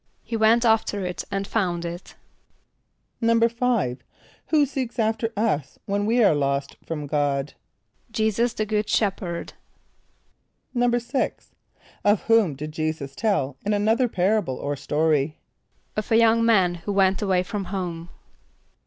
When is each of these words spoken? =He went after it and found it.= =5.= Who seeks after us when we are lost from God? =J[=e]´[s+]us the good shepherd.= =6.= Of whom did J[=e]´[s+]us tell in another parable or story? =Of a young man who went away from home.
=He 0.23 0.35
went 0.35 0.65
after 0.65 1.05
it 1.05 1.23
and 1.29 1.45
found 1.45 1.85
it.= 1.85 2.15
=5.= 3.21 3.99
Who 4.47 4.65
seeks 4.65 4.97
after 4.97 5.31
us 5.37 5.77
when 5.85 6.07
we 6.07 6.23
are 6.23 6.33
lost 6.33 6.75
from 6.83 7.05
God? 7.05 7.53
=J[=e]´[s+]us 8.09 8.53
the 8.53 8.65
good 8.65 8.89
shepherd.= 8.89 9.53
=6.= 10.75 11.51
Of 12.03 12.21
whom 12.23 12.55
did 12.55 12.71
J[=e]´[s+]us 12.71 13.13
tell 13.15 13.57
in 13.63 13.75
another 13.75 14.07
parable 14.07 14.55
or 14.55 14.75
story? 14.75 15.37
=Of 15.95 16.11
a 16.11 16.17
young 16.17 16.43
man 16.43 16.73
who 16.81 16.91
went 16.93 17.21
away 17.21 17.43
from 17.43 17.65
home. 17.65 18.09